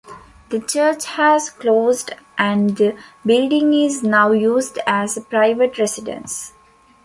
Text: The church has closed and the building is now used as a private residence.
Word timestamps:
The 0.49 0.59
church 0.59 1.05
has 1.05 1.51
closed 1.51 2.15
and 2.35 2.71
the 2.75 2.97
building 3.23 3.71
is 3.75 4.01
now 4.01 4.31
used 4.31 4.79
as 4.87 5.15
a 5.15 5.21
private 5.21 5.77
residence. 5.77 6.53